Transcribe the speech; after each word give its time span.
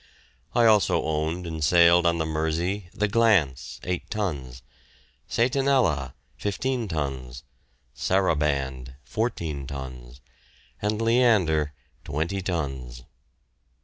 I 0.55 0.65
also 0.65 1.03
owned 1.03 1.45
and 1.45 1.63
sailed 1.63 2.07
on 2.07 2.17
the 2.17 2.25
Mersey 2.25 2.89
the 2.91 3.07
"Glance," 3.07 3.79
eight 3.83 4.09
tons; 4.09 4.63
"Satanella," 5.29 6.15
fifteen 6.37 6.87
tons; 6.87 7.43
"Saraband," 7.93 8.95
fourteen 9.03 9.67
tons; 9.67 10.19
and 10.81 10.99
"Leander," 10.99 11.73
twenty 12.03 12.41
tons. 12.41 13.03